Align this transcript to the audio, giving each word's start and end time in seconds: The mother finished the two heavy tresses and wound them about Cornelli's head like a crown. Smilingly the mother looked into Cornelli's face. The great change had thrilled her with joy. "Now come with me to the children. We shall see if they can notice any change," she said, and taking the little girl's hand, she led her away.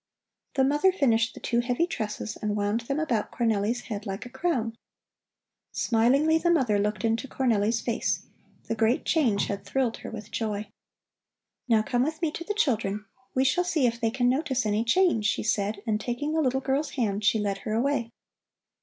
The 0.55 0.63
mother 0.63 0.91
finished 0.91 1.35
the 1.35 1.39
two 1.39 1.59
heavy 1.59 1.85
tresses 1.85 2.35
and 2.35 2.55
wound 2.55 2.79
them 2.81 2.99
about 2.99 3.31
Cornelli's 3.31 3.81
head 3.81 4.07
like 4.07 4.25
a 4.25 4.31
crown. 4.31 4.75
Smilingly 5.71 6.39
the 6.39 6.49
mother 6.49 6.79
looked 6.79 7.05
into 7.05 7.27
Cornelli's 7.27 7.81
face. 7.81 8.23
The 8.63 8.73
great 8.73 9.05
change 9.05 9.45
had 9.45 9.63
thrilled 9.63 9.97
her 9.97 10.09
with 10.09 10.31
joy. 10.31 10.71
"Now 11.67 11.83
come 11.83 12.01
with 12.01 12.19
me 12.19 12.31
to 12.31 12.43
the 12.43 12.55
children. 12.55 13.05
We 13.35 13.43
shall 13.45 13.63
see 13.63 13.85
if 13.85 13.99
they 14.01 14.09
can 14.09 14.27
notice 14.27 14.65
any 14.65 14.83
change," 14.83 15.27
she 15.27 15.43
said, 15.43 15.83
and 15.85 16.01
taking 16.01 16.33
the 16.33 16.41
little 16.41 16.61
girl's 16.61 16.93
hand, 16.93 17.23
she 17.23 17.37
led 17.37 17.59
her 17.59 17.73
away. 17.73 18.09